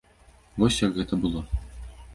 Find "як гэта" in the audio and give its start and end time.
0.87-1.23